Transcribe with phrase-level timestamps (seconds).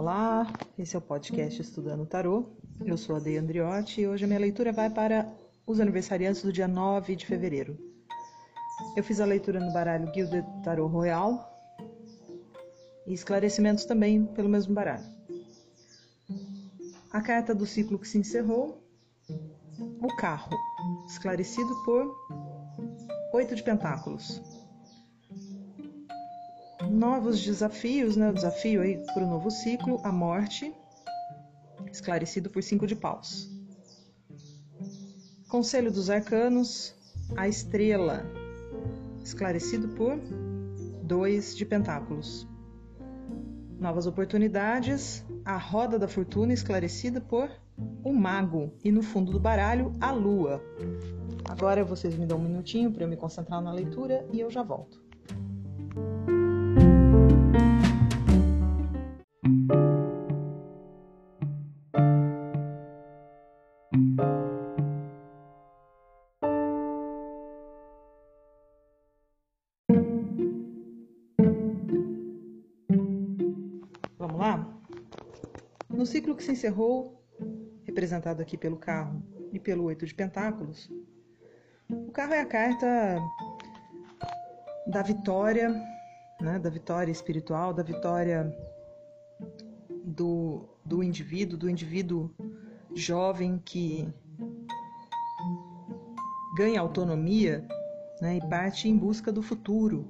[0.00, 2.46] Olá, esse é o podcast Estudando Tarô.
[2.82, 5.30] Eu sou a Dei Andriotti e hoje a minha leitura vai para
[5.66, 7.76] os aniversariantes do dia 9 de fevereiro.
[8.96, 11.54] Eu fiz a leitura no baralho Gilded Tarot Royal
[13.06, 15.04] e esclarecimentos também pelo mesmo baralho.
[17.12, 18.82] A carta do ciclo que se encerrou,
[20.00, 20.56] o carro,
[21.08, 22.10] esclarecido por
[23.34, 24.59] oito de pentáculos
[27.00, 28.28] novos desafios, né?
[28.28, 30.70] O desafio aí para o novo ciclo, a morte,
[31.90, 33.50] esclarecido por cinco de paus.
[35.48, 36.94] Conselho dos arcanos,
[37.38, 38.22] a estrela,
[39.24, 40.18] esclarecido por
[41.02, 42.46] dois de pentáculos.
[43.80, 47.50] Novas oportunidades, a roda da fortuna, esclarecida por
[48.04, 50.62] o mago e no fundo do baralho a lua.
[51.48, 54.62] Agora vocês me dão um minutinho para eu me concentrar na leitura e eu já
[54.62, 55.09] volto.
[76.10, 77.24] Ciclo que se encerrou,
[77.84, 79.22] representado aqui pelo carro
[79.52, 80.90] e pelo oito de pentáculos,
[81.88, 83.18] o carro é a carta
[84.88, 85.70] da vitória,
[86.40, 88.52] né, da vitória espiritual, da vitória
[90.04, 92.30] do, do indivíduo, do indivíduo
[92.92, 94.12] jovem que
[96.56, 97.64] ganha autonomia
[98.20, 100.08] né, e parte em busca do futuro,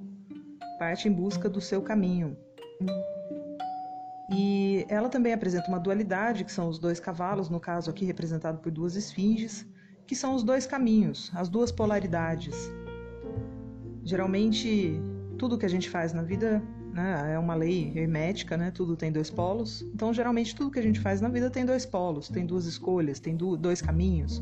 [0.79, 2.35] parte em busca do seu caminho.
[4.33, 8.59] E ela também apresenta uma dualidade, que são os dois cavalos, no caso aqui representado
[8.59, 9.65] por duas esfinges,
[10.07, 12.55] que são os dois caminhos, as duas polaridades.
[14.03, 14.99] Geralmente,
[15.37, 19.11] tudo que a gente faz na vida né, é uma lei hermética, né, tudo tem
[19.11, 19.81] dois polos.
[19.93, 23.19] Então, geralmente, tudo que a gente faz na vida tem dois polos, tem duas escolhas,
[23.19, 24.41] tem dois caminhos.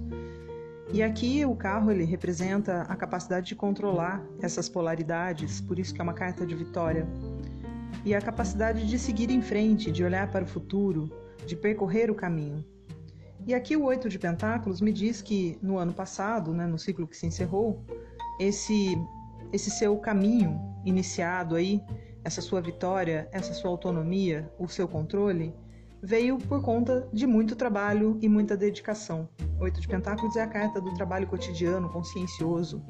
[0.92, 6.02] E aqui o carro ele representa a capacidade de controlar essas polaridades, por isso que
[6.02, 7.08] é uma carta de vitória
[8.05, 11.11] e a capacidade de seguir em frente, de olhar para o futuro,
[11.45, 12.63] de percorrer o caminho.
[13.45, 17.07] E aqui o oito de pentáculos me diz que no ano passado, né, no ciclo
[17.07, 17.83] que se encerrou,
[18.39, 18.97] esse
[19.51, 21.81] esse seu caminho iniciado aí,
[22.23, 25.53] essa sua vitória, essa sua autonomia, o seu controle,
[26.01, 29.27] veio por conta de muito trabalho e muita dedicação.
[29.59, 32.83] Oito de Pentáculos é a carta do trabalho cotidiano, consciencioso,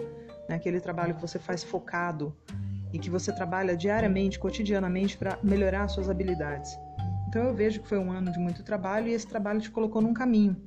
[0.48, 0.56] né?
[0.56, 2.36] aquele trabalho que você faz focado,
[2.92, 6.78] e que você trabalha diariamente, cotidianamente para melhorar suas habilidades.
[7.28, 10.02] Então eu vejo que foi um ano de muito trabalho e esse trabalho te colocou
[10.02, 10.58] num caminho.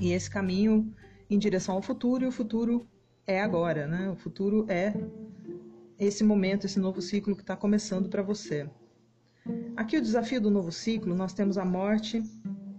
[0.00, 0.92] E esse caminho
[1.30, 2.86] em direção ao futuro, e o futuro
[3.26, 4.10] é agora, né?
[4.10, 4.92] O futuro é
[5.98, 8.68] esse momento, esse novo ciclo que está começando para você.
[9.76, 12.22] Aqui o desafio do novo ciclo, nós temos a morte,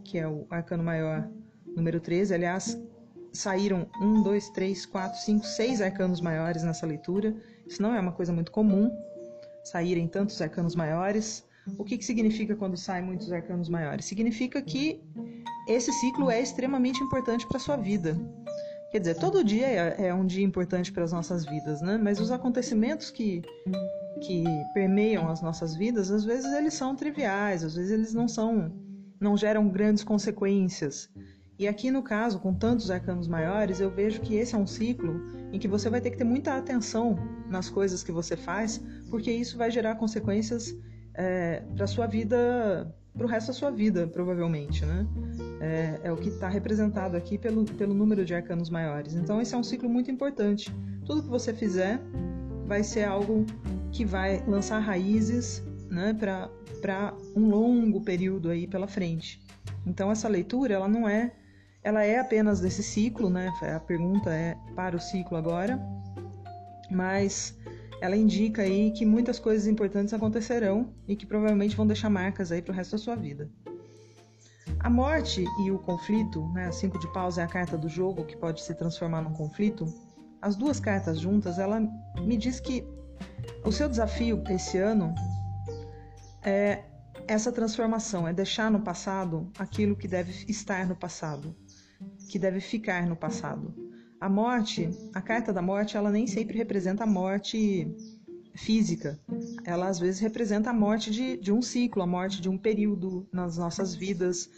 [0.04, 1.28] que é o arcano maior
[1.76, 2.34] número 13.
[2.34, 2.80] Aliás,
[3.34, 7.36] saíram um, dois, três, quatro, cinco, seis arcanos maiores nessa leitura.
[7.66, 8.92] Isso não é uma coisa muito comum,
[9.64, 11.44] saírem tantos arcanos maiores.
[11.78, 14.06] O que, que significa quando saem muitos arcanos maiores?
[14.06, 15.02] Significa que
[15.68, 18.16] esse ciclo é extremamente importante para a sua vida.
[18.92, 21.98] Quer dizer, todo dia é, é um dia importante para as nossas vidas, né?
[22.02, 23.42] Mas os acontecimentos que,
[24.22, 24.44] que
[24.74, 28.72] permeiam as nossas vidas, às vezes eles são triviais, às vezes eles não são,
[29.20, 31.10] não geram grandes consequências.
[31.58, 35.22] E aqui no caso, com tantos arcanos maiores, eu vejo que esse é um ciclo
[35.54, 37.18] em que você vai ter que ter muita atenção
[37.50, 40.76] nas coisas que você faz, porque isso vai gerar consequências
[41.14, 45.08] é, para sua vida, para o resto da sua vida, provavelmente, né?
[45.62, 49.16] É, é o que está representado aqui pelo, pelo número de arcanos maiores.
[49.16, 50.76] Então esse é um ciclo muito importante.
[51.06, 52.02] Tudo que você fizer
[52.66, 53.46] vai ser algo
[53.94, 56.14] que vai lançar raízes, né,
[56.82, 59.42] para um longo período aí pela frente.
[59.86, 61.32] Então essa leitura, ela não é
[61.86, 63.54] ela é apenas desse ciclo, né?
[63.76, 65.80] A pergunta é para o ciclo agora,
[66.90, 67.56] mas
[68.02, 72.60] ela indica aí que muitas coisas importantes acontecerão e que provavelmente vão deixar marcas aí
[72.60, 73.52] para o resto da sua vida.
[74.80, 76.66] A morte e o conflito, né?
[76.66, 79.86] A cinco de paus é a carta do jogo que pode se transformar num conflito.
[80.42, 81.80] As duas cartas juntas, ela
[82.20, 82.84] me diz que
[83.64, 85.14] o seu desafio esse ano
[86.42, 86.84] é
[87.28, 91.56] essa transformação, é deixar no passado aquilo que deve estar no passado
[92.30, 93.74] que deve ficar no passado.
[94.20, 97.88] A morte, a carta da morte, ela nem sempre representa a morte
[98.56, 99.20] física.
[99.66, 103.28] Ela às vezes representa a morte de, de um ciclo, a morte de um período
[103.32, 104.50] nas nossas vidas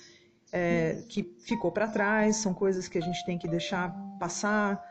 [0.51, 2.37] é, que ficou para trás.
[2.37, 4.81] São coisas que a gente tem que deixar passar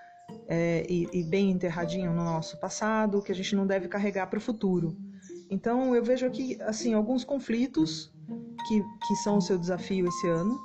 [0.48, 4.38] é, e, e bem enterradinho no nosso passado, que a gente não deve carregar para
[4.38, 4.96] o futuro.
[5.48, 8.12] Então eu vejo aqui assim alguns conflitos
[8.66, 10.58] que, que são o seu desafio esse ano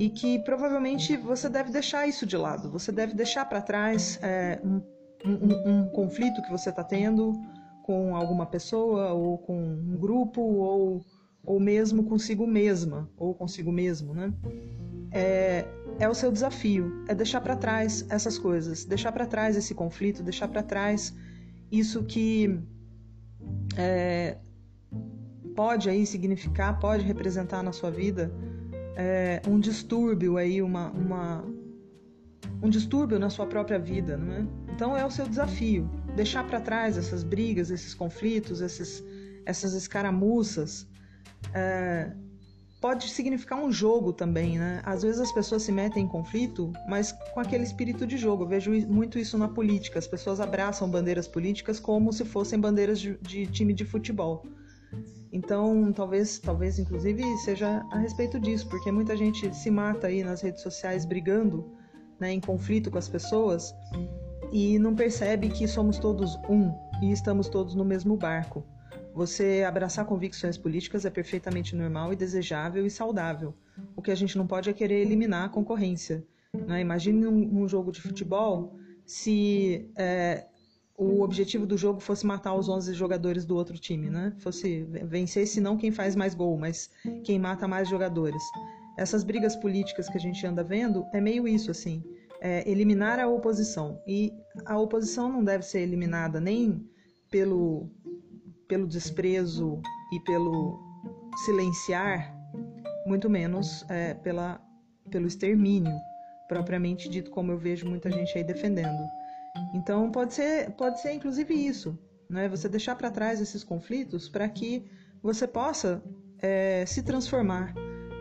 [0.00, 2.70] e que provavelmente você deve deixar isso de lado.
[2.70, 4.80] Você deve deixar para trás é, um,
[5.26, 7.34] um, um, conflito que você está tendo
[7.82, 11.04] com alguma pessoa ou com um grupo ou,
[11.44, 14.32] ou mesmo consigo mesma ou consigo mesmo, né?
[15.12, 15.66] É,
[15.98, 20.22] é o seu desafio, é deixar para trás essas coisas, deixar para trás esse conflito,
[20.22, 21.14] deixar para trás
[21.70, 22.58] isso que
[23.76, 24.38] é,
[25.54, 28.32] pode aí significar, pode representar na sua vida
[28.96, 31.44] é, um distúrbio aí, uma, uma,
[32.62, 34.46] um distúrbio na sua própria vida, não é?
[34.74, 39.04] Então é o seu desafio, deixar para trás essas brigas, esses conflitos, esses,
[39.44, 40.86] essas escaramuças.
[41.54, 42.12] É,
[42.80, 44.80] pode significar um jogo também, né?
[44.84, 48.44] Às vezes as pessoas se metem em conflito, mas com aquele espírito de jogo.
[48.44, 49.98] Eu vejo muito isso na política.
[49.98, 54.44] As pessoas abraçam bandeiras políticas como se fossem bandeiras de, de time de futebol.
[55.32, 60.40] Então, talvez, talvez inclusive seja a respeito disso, porque muita gente se mata aí nas
[60.40, 61.70] redes sociais brigando,
[62.18, 63.74] né, em conflito com as pessoas
[64.52, 66.72] e não percebe que somos todos um
[67.02, 68.64] e estamos todos no mesmo barco.
[69.14, 73.54] Você abraçar convicções políticas é perfeitamente normal e desejável e saudável.
[73.96, 76.24] O que a gente não pode é querer eliminar a concorrência.
[76.52, 76.80] Né?
[76.80, 80.46] Imagine um, um jogo de futebol se é,
[81.00, 84.34] o objetivo do jogo fosse matar os 11 jogadores do outro time, né?
[84.36, 86.90] Fosse vencer, se não quem faz mais gol, mas
[87.24, 88.42] quem mata mais jogadores.
[88.98, 92.04] Essas brigas políticas que a gente anda vendo é meio isso, assim.
[92.38, 93.98] É eliminar a oposição.
[94.06, 94.30] E
[94.66, 96.86] a oposição não deve ser eliminada nem
[97.30, 97.88] pelo,
[98.68, 99.80] pelo desprezo
[100.12, 100.78] e pelo
[101.46, 102.36] silenciar,
[103.06, 104.60] muito menos é, pela,
[105.10, 105.96] pelo extermínio,
[106.46, 109.02] propriamente dito, como eu vejo muita gente aí defendendo.
[109.74, 111.98] Então pode ser, pode ser inclusive isso,
[112.28, 112.48] né?
[112.48, 114.84] Você deixar para trás esses conflitos para que
[115.22, 116.02] você possa
[116.38, 117.74] é, se transformar.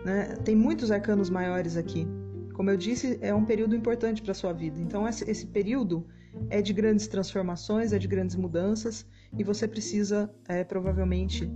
[0.06, 0.36] Né?
[0.44, 2.08] Tem muitos arcanos maiores aqui.
[2.54, 4.80] Como eu disse, é um período importante para sua vida.
[4.82, 6.06] Então esse, período
[6.50, 9.06] é de grandes transformações, é de grandes mudanças
[9.38, 11.50] e você precisa é, provavelmente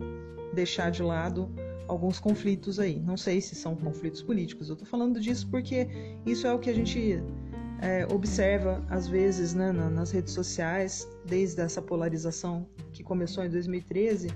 [0.53, 1.53] deixar de lado
[1.87, 2.99] alguns conflitos aí.
[2.99, 4.69] Não sei se são conflitos políticos.
[4.69, 5.87] Eu estou falando disso porque
[6.25, 7.21] isso é o que a gente
[7.83, 14.33] é, observa, às vezes, né, nas redes sociais, desde essa polarização que começou em 2013,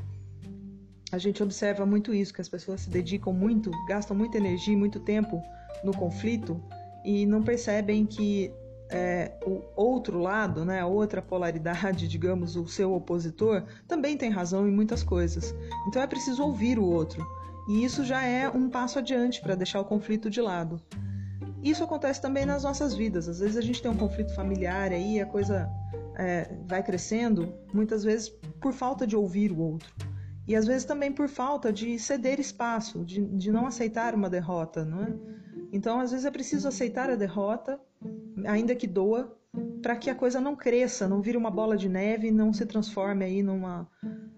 [1.14, 5.00] a gente observa muito isso, que as pessoas se dedicam muito, gastam muita energia muito
[5.00, 5.42] tempo
[5.82, 6.62] no conflito
[7.06, 8.52] e não percebem que
[8.90, 14.68] é, o outro lado, né, a outra polaridade, digamos, o seu opositor, também tem razão
[14.68, 15.56] em muitas coisas.
[15.88, 17.26] Então é preciso ouvir o outro.
[17.70, 20.82] E isso já é um passo adiante para deixar o conflito de lado.
[21.63, 23.27] Isso acontece também nas nossas vidas.
[23.27, 25.69] Às vezes a gente tem um conflito familiar aí, a coisa
[26.18, 28.30] é, vai crescendo, muitas vezes
[28.62, 29.94] por falta de ouvir o outro.
[30.48, 34.86] E às vezes também por falta de ceder espaço, de, de não aceitar uma derrota,
[34.86, 35.13] não é?
[35.71, 37.80] Então, às vezes é preciso aceitar a derrota,
[38.45, 39.38] ainda que doa,
[39.81, 43.25] para que a coisa não cresça, não vire uma bola de neve, não se transforme
[43.25, 43.89] aí numa,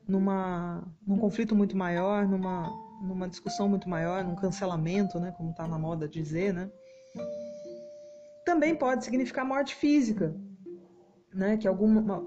[0.08, 2.68] numa, num conflito muito maior, numa,
[3.02, 6.70] numa discussão muito maior, num cancelamento, né, como está na moda dizer, né?
[8.46, 10.36] Também pode significar morte física,
[11.34, 11.58] né?
[11.58, 12.24] Que alguma,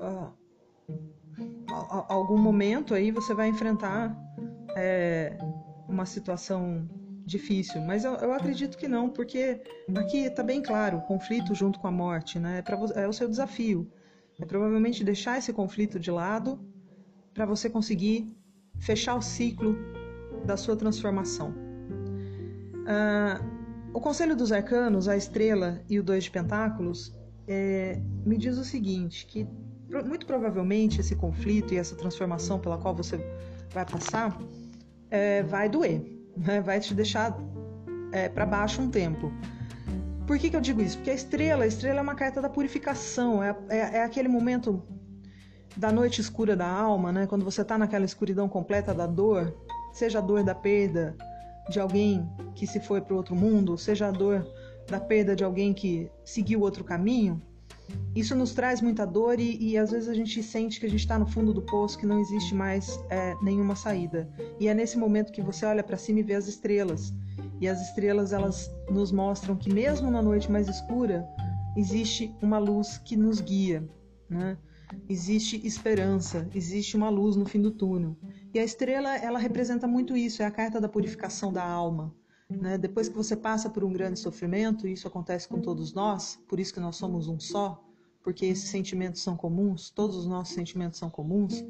[2.09, 4.17] algum momento aí você vai enfrentar
[4.77, 5.37] é,
[5.89, 6.89] uma situação
[7.25, 9.61] difícil, mas eu, eu, acredito que não, porque
[9.97, 12.59] aqui está bem claro, conflito junto com a morte, né?
[12.59, 13.91] É, pra, é o seu desafio.
[14.41, 16.59] É provavelmente deixar esse conflito de lado
[17.33, 18.35] para você conseguir
[18.81, 19.77] fechar o ciclo
[20.45, 21.55] da sua transformação.
[22.87, 23.41] Ah,
[23.95, 27.15] o Conselho dos Arcanos, a Estrela e o Dois de Pentáculos
[27.47, 29.47] é, me diz o seguinte, que
[30.07, 33.19] muito provavelmente esse conflito e essa transformação pela qual você
[33.71, 34.39] vai passar
[35.11, 36.03] é, vai doer,
[36.37, 36.61] né?
[36.61, 37.37] vai te deixar
[38.13, 39.31] é, para baixo um tempo.
[40.27, 40.97] Por que, que eu digo isso?
[40.97, 44.83] Porque a estrela, a estrela é uma carta da purificação, é, é, é aquele momento
[45.77, 47.27] da noite escura da alma, né?
[47.27, 49.55] quando você está naquela escuridão completa da dor,
[49.93, 51.17] seja a dor da perda,
[51.69, 54.47] de alguém que se foi para outro mundo, seja a dor
[54.89, 57.41] da perda de alguém que seguiu outro caminho,
[58.15, 61.01] isso nos traz muita dor e, e às vezes a gente sente que a gente
[61.01, 64.29] está no fundo do poço, que não existe mais é, nenhuma saída.
[64.61, 67.13] E é nesse momento que você olha para cima e vê as estrelas.
[67.61, 71.27] E as estrelas elas nos mostram que mesmo na noite mais escura
[71.77, 73.83] existe uma luz que nos guia,
[74.29, 74.59] né?
[75.09, 78.17] Existe esperança, existe uma luz no fim do túnel.
[78.53, 82.15] E a estrela, ela representa muito isso, é a carta da purificação da alma.
[82.49, 82.77] Né?
[82.77, 86.61] Depois que você passa por um grande sofrimento, e isso acontece com todos nós, por
[86.61, 87.83] isso que nós somos um só,
[88.23, 91.65] porque esses sentimentos são comuns, todos os nossos sentimentos são comuns.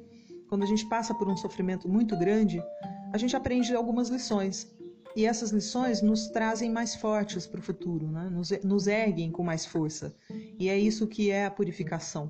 [0.48, 2.62] quando a gente passa por um sofrimento muito grande,
[3.10, 4.70] a gente aprende algumas lições.
[5.14, 8.28] E essas lições nos trazem mais fortes para o futuro, né?
[8.30, 10.14] nos, nos erguem com mais força.
[10.58, 12.28] E é isso que é a purificação.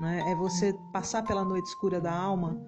[0.00, 0.22] Né?
[0.28, 2.60] É você passar pela noite escura da alma,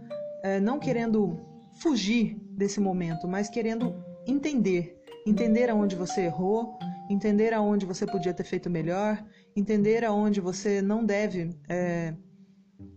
[0.42, 1.38] é, não querendo
[1.74, 3.94] fugir desse momento, mas querendo
[4.26, 4.98] entender.
[5.24, 6.76] Entender aonde você errou,
[7.08, 11.56] entender aonde você podia ter feito melhor, entender aonde você não deve.
[11.68, 12.14] É,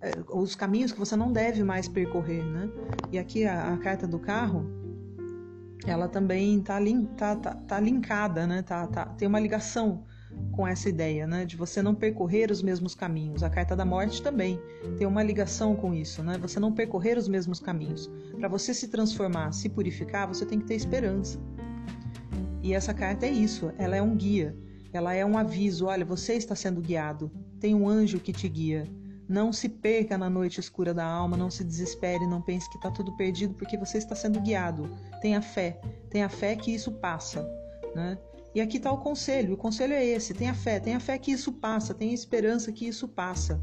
[0.02, 2.70] é, os caminhos que você não deve mais percorrer, né?
[3.12, 4.66] E aqui a, a carta do carro,
[5.86, 6.80] ela também está
[7.18, 8.62] tá, tá, tá linkada, né?
[8.62, 10.04] Tá, tá, tem uma ligação
[10.52, 11.46] com essa ideia, né?
[11.46, 13.44] De você não percorrer os mesmos caminhos.
[13.44, 14.60] A carta da morte também
[14.98, 16.38] tem uma ligação com isso, né?
[16.40, 18.10] Você não percorrer os mesmos caminhos.
[18.38, 21.40] Para você se transformar, se purificar, você tem que ter esperança.
[22.62, 24.58] E essa carta é isso, ela é um guia,
[24.92, 27.32] ela é um aviso, olha, você está sendo guiado.
[27.60, 28.86] Tem um anjo que te guia.
[29.28, 32.92] Não se perca na noite escura da alma, não se desespere, não pense que está
[32.92, 34.90] tudo perdido, porque você está sendo guiado.
[35.22, 35.80] Tenha fé,
[36.10, 37.48] tenha fé que isso passa.
[37.96, 38.18] Né?
[38.54, 41.52] E aqui está o conselho: o conselho é esse: tenha fé, tenha fé que isso
[41.54, 43.62] passa, tenha esperança que isso passa.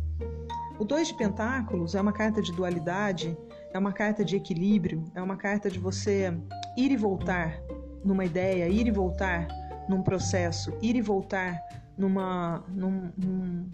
[0.79, 3.37] O Dois de Pentáculos é uma carta de dualidade,
[3.73, 6.37] é uma carta de equilíbrio, é uma carta de você
[6.77, 7.63] ir e voltar
[8.05, 9.47] numa ideia, ir e voltar
[9.89, 11.61] num processo, ir e voltar
[11.97, 13.71] numa, num, num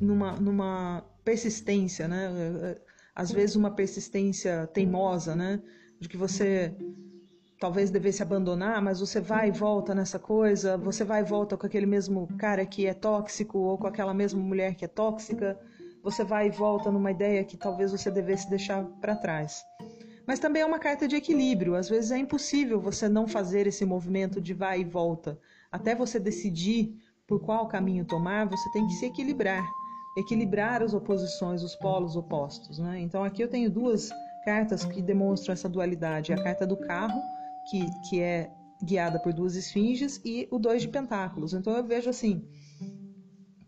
[0.00, 2.76] numa, numa persistência, né?
[3.14, 5.60] Às vezes uma persistência teimosa, né?
[6.00, 6.74] De que você
[7.60, 11.66] talvez devesse abandonar, mas você vai e volta nessa coisa, você vai e volta com
[11.66, 15.60] aquele mesmo cara que é tóxico ou com aquela mesma mulher que é tóxica,
[16.02, 19.62] você vai e volta numa ideia que talvez você devesse deixar para trás.
[20.26, 23.84] Mas também é uma carta de equilíbrio, às vezes é impossível você não fazer esse
[23.84, 25.38] movimento de vai e volta.
[25.70, 26.94] Até você decidir
[27.26, 29.62] por qual caminho tomar, você tem que se equilibrar
[30.16, 32.78] equilibrar as oposições, os polos opostos.
[32.78, 33.00] Né?
[33.00, 34.10] Então aqui eu tenho duas
[34.44, 37.20] cartas que demonstram essa dualidade: a carta do carro,
[37.70, 38.50] que, que é
[38.82, 41.52] guiada por duas esfinges, e o dois de pentáculos.
[41.52, 42.42] Então eu vejo assim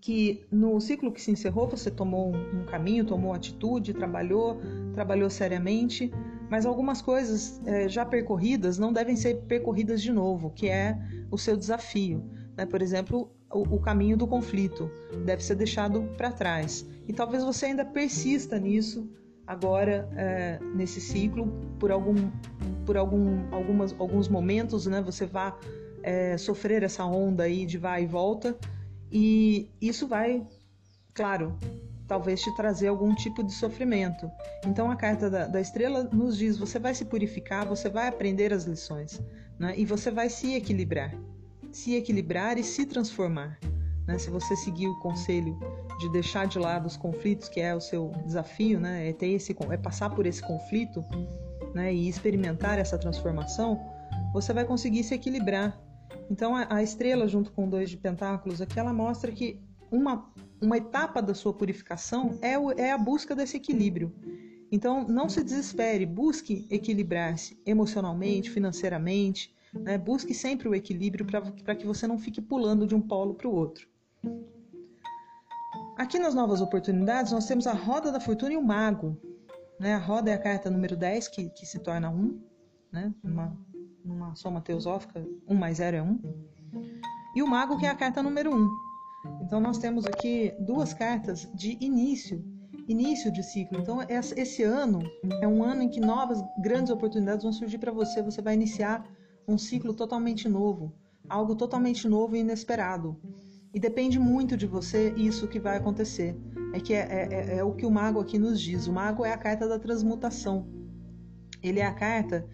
[0.01, 4.61] que no ciclo que se encerrou você tomou um caminho, tomou atitude, trabalhou,
[4.93, 6.13] trabalhou seriamente,
[6.51, 10.99] mas algumas coisas é, já percorridas não devem ser percorridas de novo, que é
[11.31, 12.25] o seu desafio.
[12.57, 12.67] Né?
[12.67, 14.90] Por exemplo, o, o caminho do conflito
[15.25, 16.87] deve ser deixado para trás.
[17.06, 19.09] E talvez você ainda persista nisso
[19.47, 21.47] agora é, nesse ciclo
[21.78, 22.30] por algum
[22.87, 25.02] por algum algumas alguns momentos, né?
[25.02, 25.52] Você vai
[26.02, 28.56] é, sofrer essa onda aí de vai e volta
[29.11, 30.47] e isso vai,
[31.12, 31.56] claro,
[32.09, 34.30] talvez te trazer algum tipo de sofrimento.
[34.66, 38.52] Então a carta da, da estrela nos diz: você vai se purificar, você vai aprender
[38.52, 39.21] as lições,
[39.59, 39.75] né?
[39.76, 41.14] E você vai se equilibrar
[41.76, 43.59] se equilibrar e se transformar.
[44.07, 44.19] Né?
[44.19, 45.59] Se você seguir o conselho
[45.99, 49.09] de deixar de lado os conflitos, que é o seu desafio, né?
[49.09, 51.05] é, ter esse, é passar por esse conflito
[51.75, 51.93] né?
[51.93, 53.81] e experimentar essa transformação,
[54.33, 55.81] você vai conseguir se equilibrar.
[56.31, 59.61] Então, a, a estrela, junto com dois de pentáculos, aqui ela mostra que
[59.91, 64.12] uma, uma etapa da sua purificação é, o, é a busca desse equilíbrio.
[64.71, 69.97] Então, não se desespere, busque equilibrar-se emocionalmente, financeiramente, né?
[69.99, 73.55] Busque sempre o equilíbrio para que você não fique pulando de um polo para o
[73.55, 73.88] outro.
[75.97, 79.17] Aqui nas novas oportunidades, nós temos a roda da fortuna e o mago.
[79.79, 79.95] Né?
[79.95, 82.41] A roda é a carta número 10, que, que se torna 1,
[82.93, 83.14] né?
[83.23, 86.21] numa, soma teosófica, 1 mais 0 é 1.
[87.35, 88.71] E o mago, que é a carta número 1.
[89.43, 92.43] Então, nós temos aqui duas cartas de início
[92.88, 93.79] início de ciclo.
[93.79, 95.02] Então, esse ano
[95.41, 98.23] é um ano em que novas grandes oportunidades vão surgir para você.
[98.23, 99.07] Você vai iniciar
[99.47, 100.93] um ciclo totalmente novo,
[101.29, 103.17] algo totalmente novo e inesperado.
[103.75, 106.37] E depende muito de você isso que vai acontecer.
[106.75, 108.87] É que é, é, é, é o que o mago aqui nos diz.
[108.87, 110.67] O mago é a carta da transmutação.
[111.63, 112.47] Ele é a carta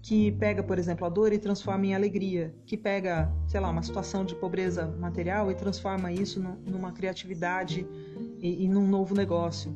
[0.00, 3.82] que pega, por exemplo, a dor e transforma em alegria, que pega, sei lá, uma
[3.82, 7.86] situação de pobreza material e transforma isso numa criatividade
[8.38, 9.74] e, e num novo negócio.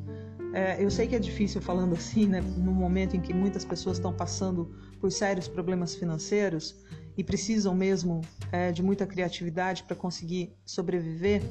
[0.53, 3.97] É, eu sei que é difícil falando assim, né, no momento em que muitas pessoas
[3.97, 6.75] estão passando por sérios problemas financeiros
[7.15, 11.41] e precisam mesmo é, de muita criatividade para conseguir sobreviver,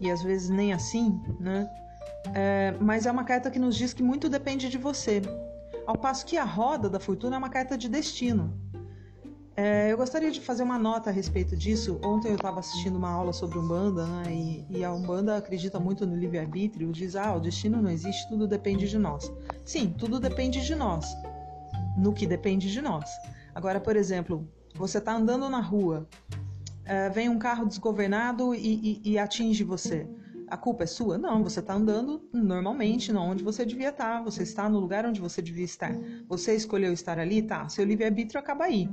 [0.00, 1.68] e às vezes nem assim, né?
[2.34, 5.22] É, mas é uma carta que nos diz que muito depende de você.
[5.86, 8.52] Ao passo que a roda da fortuna é uma carta de destino.
[9.54, 12.00] É, eu gostaria de fazer uma nota a respeito disso.
[12.02, 14.32] Ontem eu estava assistindo uma aula sobre Umbanda, né?
[14.34, 18.48] E, e a Umbanda acredita muito no livre-arbítrio, diz: ah, o destino não existe, tudo
[18.48, 19.30] depende de nós.
[19.64, 21.06] Sim, tudo depende de nós,
[21.98, 23.10] no que depende de nós.
[23.54, 26.08] Agora, por exemplo, você está andando na rua,
[26.84, 30.08] é, vem um carro desgovernado e, e, e atinge você.
[30.48, 31.18] a culpa é sua?
[31.18, 35.20] Não, você está andando normalmente onde você devia estar, tá, você está no lugar onde
[35.20, 35.92] você devia estar.
[36.28, 37.42] Você escolheu estar ali?
[37.42, 38.88] Tá, seu livre-arbítrio acaba aí.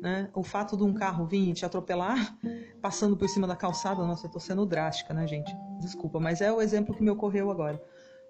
[0.00, 0.30] Né?
[0.34, 2.36] O fato de um carro vir te atropelar,
[2.80, 5.54] passando por cima da calçada, nossa, eu tô sendo drástica, né, gente?
[5.80, 7.82] Desculpa, mas é o exemplo que me ocorreu agora.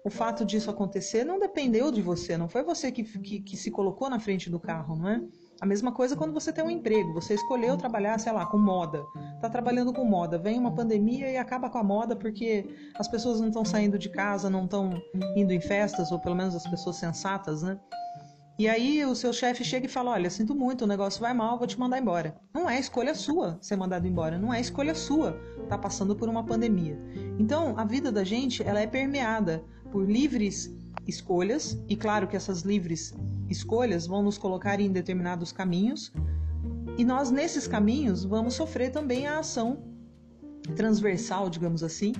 [0.03, 3.69] O fato disso acontecer não dependeu de você, não foi você que, que, que se
[3.69, 5.21] colocou na frente do carro, não é?
[5.61, 9.05] A mesma coisa quando você tem um emprego, você escolheu trabalhar, sei lá, com moda.
[9.39, 13.39] Tá trabalhando com moda, vem uma pandemia e acaba com a moda porque as pessoas
[13.39, 14.99] não estão saindo de casa, não estão
[15.35, 17.79] indo em festas, ou pelo menos as pessoas sensatas, né?
[18.61, 21.57] E aí o seu chefe chega e fala: Olha, sinto muito, o negócio vai mal,
[21.57, 22.39] vou te mandar embora.
[22.53, 26.29] Não é escolha sua ser mandado embora, não é escolha sua estar tá passando por
[26.29, 26.95] uma pandemia.
[27.39, 30.71] Então, a vida da gente ela é permeada por livres
[31.07, 33.15] escolhas, e claro que essas livres
[33.49, 36.13] escolhas vão nos colocar em determinados caminhos,
[36.99, 39.79] e nós nesses caminhos vamos sofrer também a ação
[40.75, 42.13] transversal, digamos assim,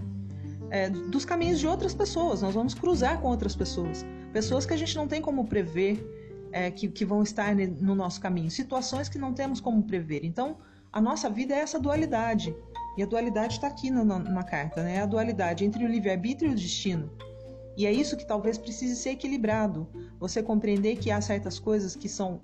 [0.72, 2.42] é, dos caminhos de outras pessoas.
[2.42, 6.20] Nós vamos cruzar com outras pessoas, pessoas que a gente não tem como prever
[6.52, 10.24] é, que, que vão estar no nosso caminho, situações que não temos como prever.
[10.24, 10.58] Então,
[10.92, 12.56] a nossa vida é essa dualidade.
[12.98, 15.02] E a dualidade está aqui na, na, carta, né?
[15.02, 17.10] A dualidade entre o livre-arbítrio e o destino.
[17.78, 19.88] E é isso que talvez precise ser equilibrado.
[20.20, 22.42] Você compreender que há certas coisas que são,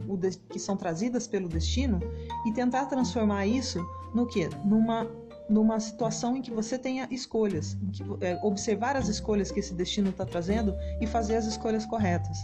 [0.49, 1.99] que são trazidas pelo destino
[2.45, 3.85] e tentar transformar isso
[4.15, 4.49] no quê?
[4.63, 5.05] Numa,
[5.49, 10.09] numa situação em que você tenha escolhas, que, é, observar as escolhas que esse destino
[10.09, 12.37] está trazendo e fazer as escolhas corretas.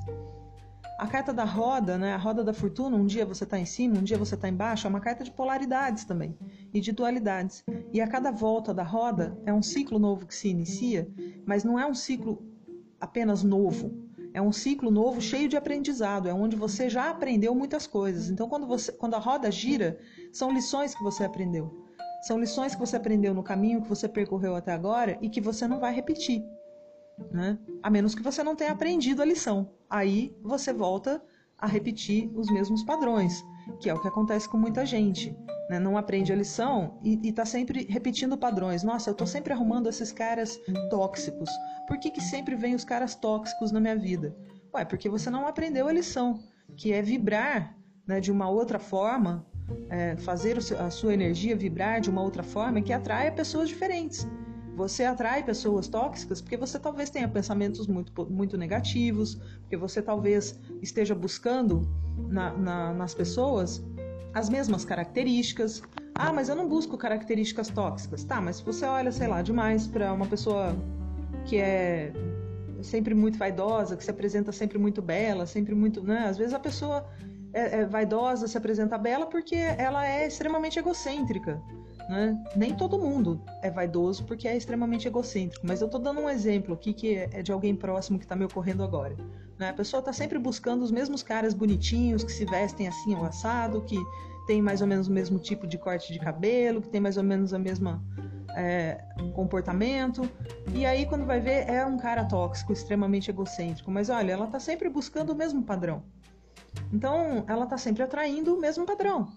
[1.04, 3.98] A carta da roda, né, a roda da fortuna, um dia você está em cima,
[3.98, 6.34] um dia você está embaixo, é uma carta de polaridades também
[6.74, 7.62] e de dualidades.
[7.92, 11.06] E a cada volta da roda é um ciclo novo que se inicia,
[11.46, 12.42] mas não é um ciclo
[13.02, 14.08] apenas novo.
[14.34, 18.30] É um ciclo novo cheio de aprendizado, é onde você já aprendeu muitas coisas.
[18.30, 20.00] Então, quando, você, quando a roda gira,
[20.32, 21.86] são lições que você aprendeu.
[22.22, 25.68] São lições que você aprendeu no caminho que você percorreu até agora e que você
[25.68, 26.46] não vai repetir
[27.32, 27.58] né?
[27.82, 29.72] A menos que você não tenha aprendido a lição.
[29.90, 31.24] Aí você volta
[31.58, 33.44] a repetir os mesmos padrões,
[33.80, 35.36] que é o que acontece com muita gente.
[35.70, 35.80] Né?
[35.80, 38.84] Não aprende a lição e está sempre repetindo padrões.
[38.84, 41.50] Nossa, eu estou sempre arrumando esses caras tóxicos.
[41.88, 44.36] Por que, que sempre vem os caras tóxicos na minha vida?
[44.74, 46.40] Ué, porque você não aprendeu a lição,
[46.76, 49.46] que é vibrar né, de uma outra forma,
[49.90, 54.28] é, fazer a sua energia vibrar de uma outra forma que atrai pessoas diferentes.
[54.76, 60.60] Você atrai pessoas tóxicas porque você talvez tenha pensamentos muito, muito negativos, porque você talvez
[60.82, 61.88] esteja buscando
[62.30, 63.84] na, na, nas pessoas
[64.34, 65.84] as mesmas características.
[66.16, 68.24] Ah, mas eu não busco características tóxicas.
[68.24, 70.76] Tá, mas se você olha, sei lá, demais para uma pessoa
[71.46, 72.12] que é
[72.82, 76.02] sempre muito vaidosa, que se apresenta sempre muito bela, sempre muito.
[76.02, 76.26] Né?
[76.28, 77.06] Às vezes a pessoa
[77.54, 81.62] é, é vaidosa, se apresenta bela porque ela é extremamente egocêntrica.
[82.10, 82.38] Né?
[82.56, 86.74] Nem todo mundo é vaidoso porque é extremamente egocêntrico, mas eu estou dando um exemplo
[86.74, 89.16] aqui que é de alguém próximo que está me ocorrendo agora.
[89.58, 89.70] Né?
[89.70, 93.82] A pessoa está sempre buscando os mesmos caras bonitinhos, que se vestem assim ao assado,
[93.82, 93.98] que
[94.46, 97.24] tem mais ou menos o mesmo tipo de corte de cabelo, que tem mais ou
[97.24, 98.02] menos o mesmo
[98.56, 100.30] é, comportamento.
[100.74, 103.90] E aí, quando vai ver, é um cara tóxico, extremamente egocêntrico.
[103.90, 106.04] Mas olha, ela está sempre buscando o mesmo padrão.
[106.92, 109.32] Então, ela está sempre atraindo o mesmo padrão.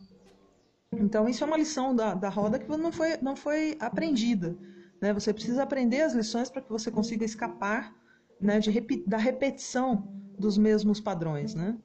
[0.98, 4.56] Então, isso é uma lição da, da roda que não foi, não foi aprendida.
[5.00, 5.12] Né?
[5.12, 7.94] Você precisa aprender as lições para que você consiga escapar
[8.40, 8.72] né, de,
[9.06, 11.54] da repetição dos mesmos padrões.
[11.54, 11.76] Né?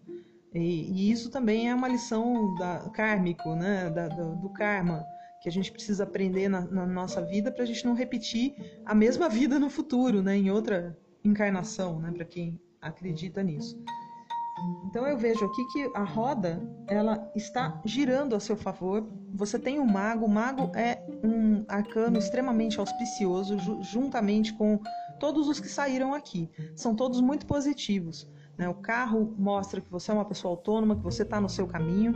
[0.54, 3.90] E, e, isso também é uma lição da, kármico, né?
[3.90, 5.06] Da, do, do karma,
[5.42, 8.54] que a gente precisa aprender na, na nossa vida para a gente não repetir
[8.86, 10.38] a mesma vida no futuro, né?
[10.38, 12.12] em outra encarnação, né?
[12.12, 13.82] para quem acredita nisso.
[14.86, 19.08] Então eu vejo aqui que a roda ela está girando a seu favor.
[19.34, 20.26] Você tem o um mago.
[20.26, 24.80] O mago é um arcano extremamente auspicioso, juntamente com
[25.20, 26.50] todos os que saíram aqui.
[26.76, 28.28] São todos muito positivos.
[28.58, 28.68] Né?
[28.68, 32.14] O carro mostra que você é uma pessoa autônoma, que você está no seu caminho.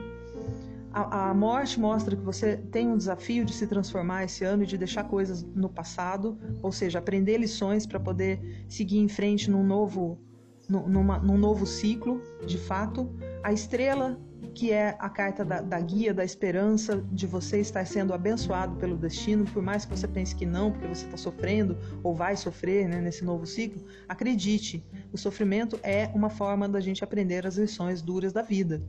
[0.92, 4.66] A, a morte mostra que você tem um desafio de se transformar esse ano e
[4.66, 9.64] de deixar coisas no passado, ou seja, aprender lições para poder seguir em frente num
[9.64, 10.20] novo
[10.70, 13.10] numa, num novo ciclo, de fato.
[13.44, 14.20] A estrela,
[14.54, 18.98] que é a carta da, da, guia, da esperança de você estar sendo abençoado pelo
[18.98, 22.88] destino, por mais que você pense que não, porque você está sofrendo ou vai sofrer
[22.88, 28.02] né, nesse novo ciclo, acredite, o sofrimento é uma forma da gente aprender as lições
[28.02, 28.82] duras da vida.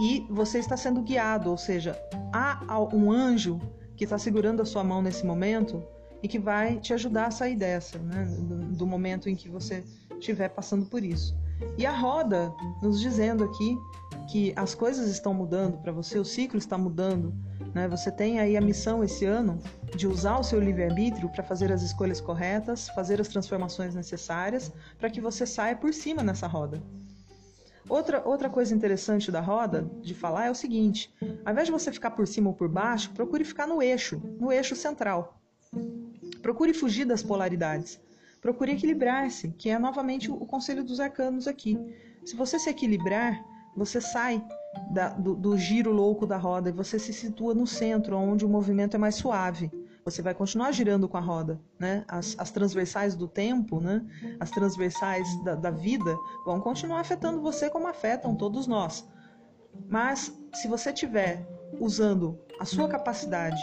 [0.00, 1.96] E você está sendo guiado, ou seja,
[2.32, 3.60] há um anjo
[3.96, 5.82] que está segurando a sua mão nesse momento
[6.24, 9.84] e que vai te ajudar a sair dessa, né, do, do momento em que você
[10.18, 11.36] estiver passando por isso.
[11.76, 12.50] E a roda
[12.82, 13.76] nos dizendo aqui
[14.30, 17.34] que as coisas estão mudando para você, o ciclo está mudando,
[17.74, 17.86] né?
[17.88, 19.60] Você tem aí a missão esse ano
[19.94, 25.10] de usar o seu livre-arbítrio para fazer as escolhas corretas, fazer as transformações necessárias para
[25.10, 26.82] que você saia por cima nessa roda.
[27.86, 31.92] Outra, outra coisa interessante da roda de falar é o seguinte: ao invés de você
[31.92, 35.43] ficar por cima ou por baixo, procure ficar no eixo, no eixo central.
[36.44, 37.98] Procure fugir das polaridades.
[38.42, 41.78] Procure equilibrar-se, que é novamente o conselho dos arcanos aqui.
[42.22, 43.42] Se você se equilibrar,
[43.74, 44.44] você sai
[44.90, 48.48] da, do, do, giro louco da roda e você se situa no centro, onde o
[48.48, 49.70] movimento é mais suave.
[50.04, 52.04] Você vai continuar girando com a roda, né?
[52.06, 54.04] As, as transversais do tempo, né?
[54.38, 59.08] As transversais da, da vida vão continuar afetando você como afetam todos nós.
[59.88, 61.48] Mas se você estiver
[61.80, 63.56] usando a sua capacidade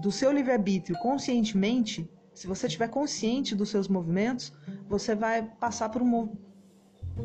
[0.00, 4.52] do seu livre-arbítrio conscientemente, se você estiver consciente dos seus movimentos,
[4.88, 6.28] você vai passar por um,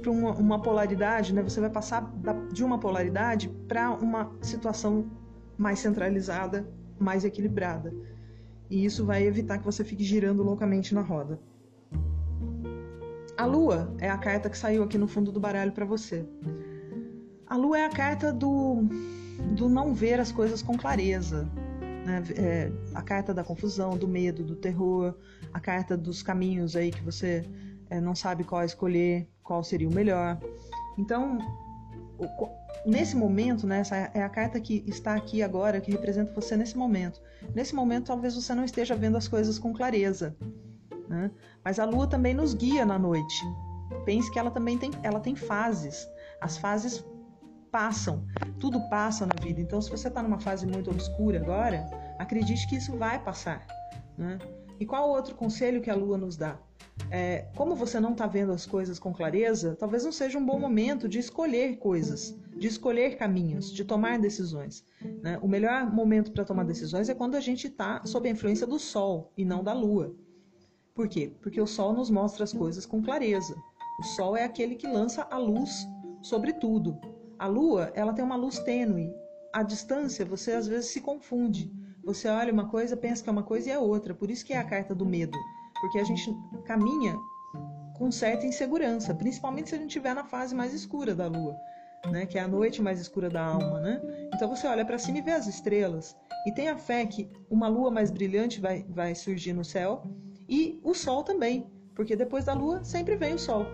[0.01, 1.43] para uma, uma, polaridade, né?
[1.43, 5.11] Você vai passar da, de uma polaridade para uma situação
[5.57, 6.67] mais centralizada,
[6.99, 7.93] mais equilibrada.
[8.69, 11.39] E isso vai evitar que você fique girando loucamente na roda.
[13.37, 16.25] A Lua é a carta que saiu aqui no fundo do baralho para você.
[17.47, 18.83] A Lua é a carta do,
[19.55, 21.47] do não ver as coisas com clareza.
[22.05, 22.23] Né?
[22.37, 25.15] É a carta da confusão, do medo, do terror,
[25.53, 27.45] a carta dos caminhos aí que você
[27.89, 30.39] é, não sabe qual escolher, qual seria o melhor.
[30.97, 31.37] Então,
[32.85, 36.77] nesse momento, né, essa é a carta que está aqui agora, que representa você nesse
[36.77, 37.21] momento.
[37.53, 40.35] Nesse momento, talvez você não esteja vendo as coisas com clareza.
[41.07, 41.31] Né?
[41.63, 43.43] Mas a lua também nos guia na noite.
[44.05, 46.07] Pense que ela também tem, ela tem fases.
[46.41, 47.05] As fases
[47.73, 48.25] passam,
[48.59, 49.59] tudo passa na vida.
[49.59, 53.65] Então, se você está numa fase muito obscura agora, acredite que isso vai passar.
[54.17, 54.37] Né?
[54.79, 56.57] E qual outro conselho que a lua nos dá?
[57.09, 60.59] é, como você não está vendo as coisas com clareza, talvez não seja um bom
[60.59, 64.83] momento de escolher coisas, de escolher caminhos, de tomar decisões.
[65.21, 65.39] Né?
[65.41, 68.79] O melhor momento para tomar decisões é quando a gente está sob a influência do
[68.79, 70.15] Sol e não da Lua.
[70.93, 71.33] Por quê?
[71.41, 73.55] Porque o Sol nos mostra as coisas com clareza.
[73.99, 75.87] O Sol é aquele que lança a luz
[76.21, 76.99] sobre tudo.
[77.37, 79.13] A Lua, ela tem uma luz tênue.
[79.51, 81.71] À distância, você às vezes se confunde.
[82.03, 84.13] Você olha uma coisa, pensa que é uma coisa e é outra.
[84.13, 85.37] Por isso que é a carta do medo
[85.83, 87.19] porque a gente caminha
[87.97, 91.57] com certa insegurança, principalmente se a gente estiver na fase mais escura da lua,
[92.09, 94.01] né, que é a noite mais escura da alma, né?
[94.33, 96.15] Então você olha para cima e vê as estrelas
[96.47, 100.03] e tem a fé que uma lua mais brilhante vai, vai surgir no céu
[100.47, 103.65] e o sol também, porque depois da lua sempre vem o sol.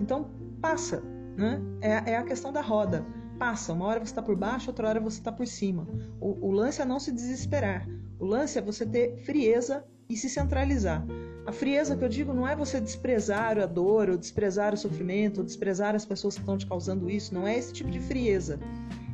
[0.00, 0.30] Então
[0.62, 1.02] passa,
[1.36, 1.60] né?
[1.80, 3.04] É, é a questão da roda.
[3.38, 5.86] Passa, uma hora você está por baixo, outra hora você está por cima.
[6.18, 7.86] O, o lance é não se desesperar.
[8.18, 11.04] O lance é você ter frieza e se centralizar.
[11.46, 15.38] A frieza que eu digo não é você desprezar a dor, ou desprezar o sofrimento,
[15.38, 17.34] ou desprezar as pessoas que estão te causando isso.
[17.34, 18.58] Não é esse tipo de frieza.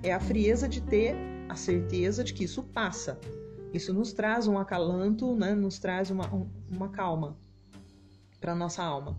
[0.03, 1.17] É a frieza de ter
[1.49, 3.19] a certeza de que isso passa.
[3.75, 5.55] Isso nos traz um acalanto, né?
[5.55, 6.31] nos traz uma,
[6.71, 7.37] uma calma
[8.41, 9.17] para nossa alma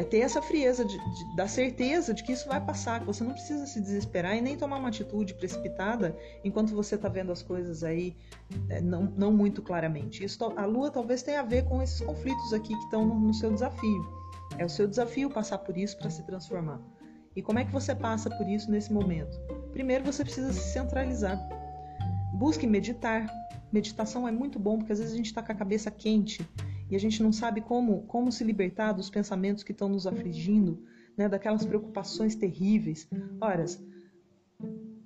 [0.00, 3.22] é ter essa frieza de, de, da certeza de que isso vai passar, que você
[3.22, 7.42] não precisa se desesperar e nem tomar uma atitude precipitada enquanto você está vendo as
[7.42, 8.16] coisas aí
[8.70, 10.24] é, não, não muito claramente.
[10.24, 13.34] Isso, a Lua talvez tenha a ver com esses conflitos aqui que estão no, no
[13.34, 14.08] seu desafio.
[14.56, 16.80] É o seu desafio passar por isso para se transformar.
[17.36, 19.38] E como é que você passa por isso nesse momento?
[19.70, 21.38] Primeiro você precisa se centralizar.
[22.32, 23.30] Busque meditar.
[23.70, 26.48] Meditação é muito bom porque às vezes a gente está com a cabeça quente
[26.90, 30.82] e a gente não sabe como, como se libertar dos pensamentos que estão nos afligindo,
[31.16, 33.08] né, daquelas preocupações terríveis.
[33.40, 33.64] Ora,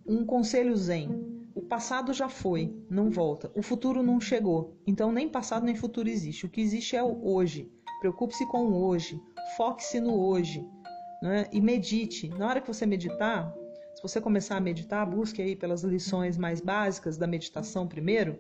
[0.07, 1.11] um conselho zen:
[1.55, 3.53] o passado já foi, não volta.
[3.55, 4.77] O futuro não chegou.
[4.87, 6.47] Então, nem passado nem futuro existe.
[6.47, 7.71] O que existe é o hoje.
[8.01, 9.21] Preocupe-se com o hoje.
[9.57, 10.67] Foque-se no hoje.
[11.23, 11.49] Né?
[11.53, 12.29] E medite.
[12.29, 13.55] Na hora que você meditar,
[13.95, 18.39] se você começar a meditar, busque aí pelas lições mais básicas da meditação primeiro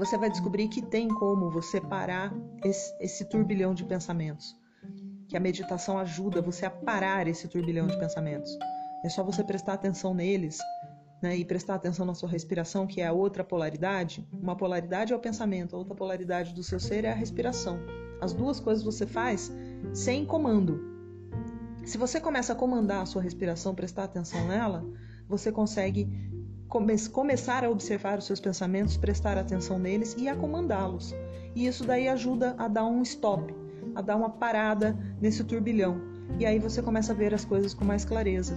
[0.00, 2.34] você vai descobrir que tem como você parar
[2.64, 4.56] esse, esse, turbilhão de pensamentos.
[5.28, 8.58] Que a meditação ajuda você a parar esse turbilhão de pensamentos.
[9.04, 10.58] É só você prestar atenção neles
[11.20, 14.26] né, e prestar atenção na sua respiração, que é a outra polaridade.
[14.32, 17.78] Uma polaridade é o pensamento, a outra polaridade do seu ser é a respiração.
[18.22, 19.52] As duas coisas você faz
[19.92, 20.80] sem comando.
[21.84, 24.82] Se você começa a comandar a sua respiração, prestar atenção nela,
[25.28, 26.08] você consegue
[26.70, 31.12] come começar a observar os seus pensamentos, prestar atenção neles e a comandá-los.
[31.54, 33.52] E isso daí ajuda a dar um stop,
[33.96, 36.00] a dar uma parada nesse turbilhão.
[36.38, 38.56] E aí você começa a ver as coisas com mais clareza.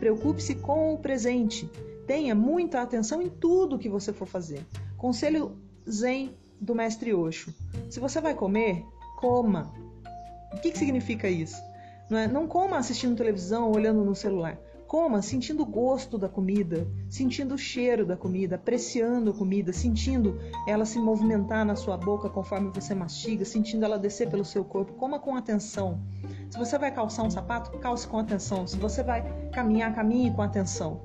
[0.00, 1.70] Preocupe-se com o presente.
[2.04, 4.66] Tenha muita atenção em tudo que você for fazer.
[4.98, 5.56] Conselho
[5.88, 7.54] Zen do Mestre Osho.
[7.88, 8.84] Se você vai comer,
[9.20, 9.72] coma.
[10.52, 11.62] O que, que significa isso?
[12.10, 14.58] Não, é, não coma assistindo televisão ou olhando no celular
[14.92, 20.38] Coma sentindo o gosto da comida, sentindo o cheiro da comida, apreciando a comida, sentindo
[20.68, 24.92] ela se movimentar na sua boca conforme você mastiga, sentindo ela descer pelo seu corpo.
[24.92, 25.98] Coma com atenção.
[26.50, 28.66] Se você vai calçar um sapato, calce com atenção.
[28.66, 31.00] Se você vai caminhar, caminhe com atenção.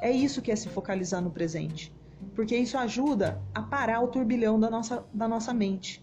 [0.00, 1.94] É isso que é se focalizar no presente.
[2.34, 6.02] Porque isso ajuda a parar o turbilhão da nossa, da nossa mente.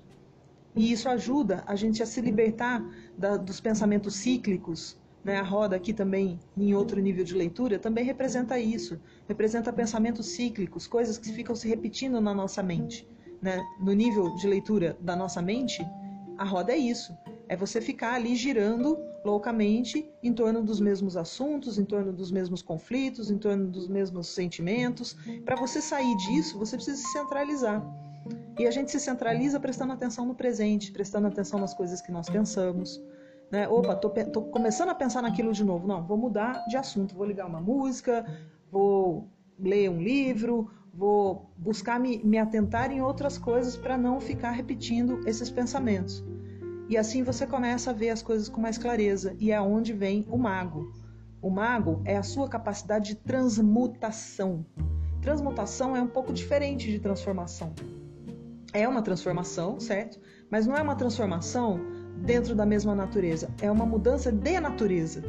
[0.76, 5.75] E isso ajuda a gente a se libertar da, dos pensamentos cíclicos, né, a roda
[5.75, 8.99] aqui também, em outro nível de leitura, também representa isso.
[9.27, 13.07] Representa pensamentos cíclicos, coisas que ficam se repetindo na nossa mente.
[13.41, 13.62] Né?
[13.79, 15.86] No nível de leitura da nossa mente,
[16.38, 17.15] a roda é isso.
[17.47, 22.62] É você ficar ali girando loucamente em torno dos mesmos assuntos, em torno dos mesmos
[22.62, 25.15] conflitos, em torno dos mesmos sentimentos.
[25.45, 27.81] Para você sair disso, você precisa se centralizar.
[28.57, 32.29] E a gente se centraliza prestando atenção no presente, prestando atenção nas coisas que nós
[32.29, 33.01] pensamos,
[33.53, 33.67] né?
[33.67, 35.85] Opa, tô, tô começando a pensar naquilo de novo.
[35.85, 38.25] Não, vou mudar de assunto, vou ligar uma música,
[38.71, 44.49] vou ler um livro, vou buscar me, me atentar em outras coisas para não ficar
[44.49, 46.23] repetindo esses pensamentos.
[46.89, 50.25] E assim você começa a ver as coisas com mais clareza, e é onde vem
[50.31, 50.91] o mago.
[51.39, 54.65] O mago é a sua capacidade de transmutação.
[55.21, 57.71] Transmutação é um pouco diferente de transformação.
[58.73, 60.19] É uma transformação, certo?
[60.49, 61.92] Mas não é uma transformação
[62.23, 63.49] dentro da mesma natureza.
[63.62, 65.21] É uma mudança de natureza.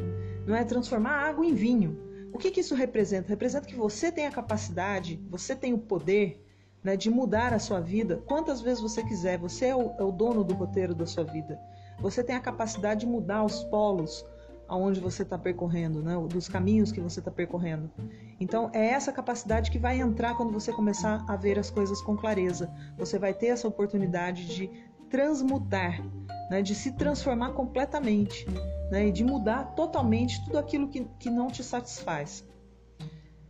[0.47, 1.99] Não é transformar água em vinho.
[2.33, 3.29] O que, que isso representa?
[3.29, 6.43] Representa que você tem a capacidade, você tem o poder
[6.83, 9.37] né, de mudar a sua vida quantas vezes você quiser.
[9.39, 11.59] Você é o, é o dono do roteiro da sua vida.
[11.99, 14.25] Você tem a capacidade de mudar os polos
[14.67, 17.89] aonde você está percorrendo, né, dos caminhos que você está percorrendo.
[18.39, 22.17] Então é essa capacidade que vai entrar quando você começar a ver as coisas com
[22.17, 22.71] clareza.
[22.97, 24.69] Você vai ter essa oportunidade de
[25.09, 26.01] transmutar
[26.49, 28.45] né, de se transformar completamente
[28.91, 32.45] né, e de mudar totalmente tudo aquilo que, que não te satisfaz.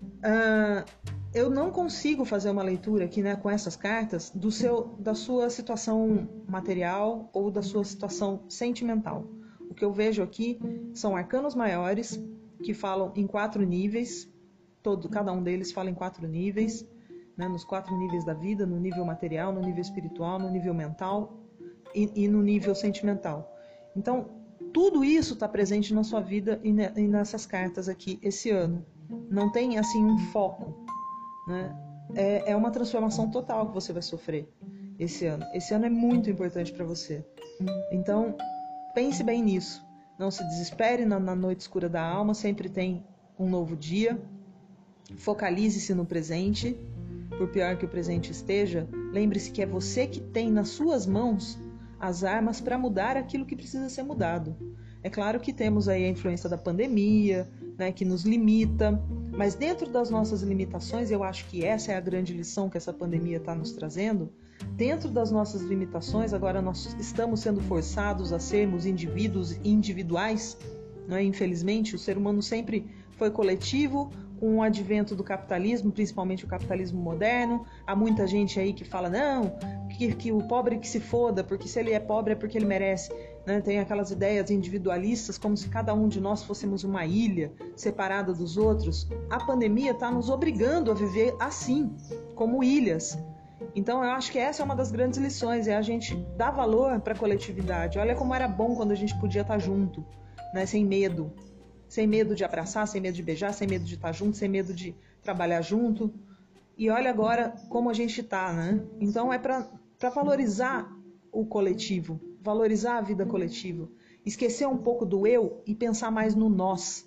[0.01, 0.85] Uh,
[1.33, 5.49] eu não consigo fazer uma leitura aqui né, com essas cartas do seu, da sua
[5.49, 9.25] situação material ou da sua situação sentimental.
[9.69, 10.59] O que eu vejo aqui
[10.93, 12.19] são arcanos maiores
[12.63, 14.31] que falam em quatro níveis,
[14.81, 16.87] todo, cada um deles fala em quatro níveis,
[17.37, 21.44] né, nos quatro níveis da vida, no nível material, no nível espiritual, no nível mental
[21.95, 23.57] e, e no nível sentimental.
[23.95, 24.27] Então,
[24.73, 28.85] tudo isso está presente na sua vida e, ne, e, nessas cartas aqui esse ano.
[29.29, 30.85] Não tem assim um foco,
[31.47, 31.73] né?
[32.13, 34.47] É, é uma transformação total que você vai sofrer
[34.99, 35.45] esse ano.
[35.53, 37.25] Esse ano é muito importante para você.
[37.91, 38.35] Então,
[38.93, 39.83] pense bem nisso.
[40.19, 43.05] Não se desespere na, na noite escura da alma, sempre tem
[43.39, 44.21] um novo dia.
[45.17, 46.77] Focalize-se no presente.
[47.37, 51.57] Por pior que o presente esteja, lembre-se que é você que tem nas suas mãos
[51.99, 54.55] as armas para mudar aquilo que precisa ser mudado.
[55.03, 58.99] É claro que temos aí a influência da pandemia, né, que nos limita,
[59.31, 62.93] mas dentro das nossas limitações, eu acho que essa é a grande lição que essa
[62.93, 64.31] pandemia está nos trazendo.
[64.75, 70.57] Dentro das nossas limitações, agora nós estamos sendo forçados a sermos indivíduos individuais.
[71.07, 71.23] Né?
[71.23, 77.01] Infelizmente, o ser humano sempre foi coletivo, com o advento do capitalismo, principalmente o capitalismo
[77.01, 77.65] moderno.
[77.85, 79.57] Há muita gente aí que fala: não,
[79.89, 82.65] que, que o pobre que se foda, porque se ele é pobre é porque ele
[82.65, 83.11] merece.
[83.45, 83.61] Né?
[83.61, 88.57] Tem aquelas ideias individualistas, como se cada um de nós fôssemos uma ilha separada dos
[88.57, 89.07] outros.
[89.29, 91.95] A pandemia está nos obrigando a viver assim,
[92.35, 93.17] como ilhas.
[93.75, 96.99] Então eu acho que essa é uma das grandes lições, é a gente dar valor
[96.99, 97.97] para a coletividade.
[97.99, 100.03] Olha como era bom quando a gente podia estar tá junto,
[100.53, 100.65] né?
[100.65, 101.31] sem medo.
[101.87, 104.73] Sem medo de abraçar, sem medo de beijar, sem medo de estar junto, sem medo
[104.73, 106.13] de trabalhar junto.
[106.77, 108.83] E olha agora como a gente está, né?
[108.99, 109.69] Então é para
[110.13, 110.91] valorizar
[111.31, 113.89] o coletivo, valorizar a vida coletiva,
[114.25, 117.05] esquecer um pouco do eu e pensar mais no nós.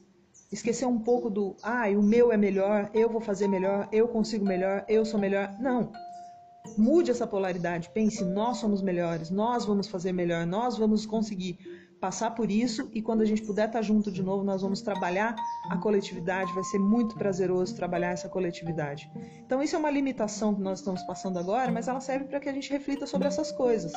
[0.50, 4.46] Esquecer um pouco do, ah, o meu é melhor, eu vou fazer melhor, eu consigo
[4.46, 5.54] melhor, eu sou melhor.
[5.60, 5.92] Não.
[6.76, 7.90] Mude essa polaridade.
[7.90, 11.58] Pense, nós somos melhores, nós vamos fazer melhor, nós vamos conseguir
[12.00, 15.34] passar por isso e quando a gente puder estar junto de novo, nós vamos trabalhar
[15.68, 19.10] a coletividade, vai ser muito prazeroso trabalhar essa coletividade.
[19.44, 22.48] Então isso é uma limitação que nós estamos passando agora, mas ela serve para que
[22.48, 23.92] a gente reflita sobre essas coisas.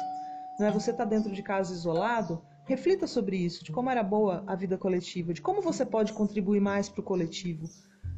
[0.60, 4.44] Não é você está dentro de casa isolado, reflita sobre isso, de como era boa
[4.48, 7.70] a vida coletiva, de como você pode contribuir mais para o coletivo,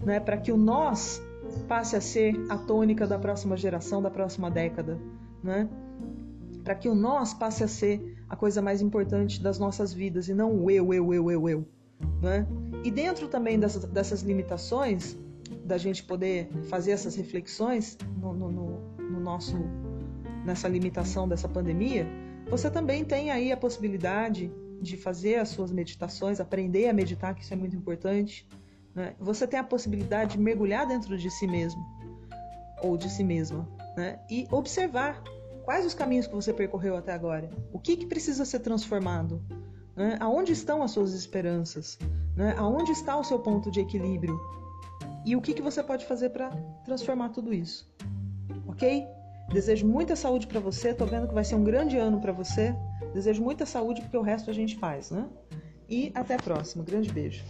[0.02, 0.20] né?
[0.20, 1.22] Para que o nós
[1.68, 5.00] passe a ser a tônica da próxima geração, da próxima década,
[5.44, 5.68] né?
[6.64, 10.34] Para que o nós passe a ser a coisa mais importante das nossas vidas e
[10.34, 11.68] não o eu, eu, eu, eu, eu.
[12.22, 12.48] Né?
[12.84, 15.18] E dentro também dessas, dessas limitações,
[15.66, 18.52] da gente poder fazer essas reflexões no, no,
[18.98, 19.58] no, nosso
[20.46, 22.06] nessa limitação dessa pandemia,
[22.50, 27.42] você também tem aí a possibilidade de fazer as suas meditações, aprender a meditar, que
[27.42, 28.46] isso é muito importante.
[28.94, 29.16] Né?
[29.20, 31.82] Você tem a possibilidade de mergulhar dentro de si mesmo
[32.82, 34.20] ou de si mesma né?
[34.30, 35.24] e observar
[35.64, 39.42] quais os caminhos que você percorreu até agora, o que, que precisa ser transformado,
[39.96, 40.18] né?
[40.20, 41.98] aonde estão as suas esperanças,
[42.36, 42.56] né?
[42.58, 44.40] aonde está o seu ponto de equilíbrio
[45.26, 46.50] e o que, que você pode fazer para
[46.86, 47.90] transformar tudo isso,
[48.68, 49.06] ok?
[49.52, 50.94] Desejo muita saúde para você.
[50.94, 52.76] Tô vendo que vai ser um grande ano para você.
[53.14, 55.30] Desejo muita saúde porque o resto a gente faz, né?
[55.88, 56.84] E até a próxima.
[56.84, 57.44] Grande beijo.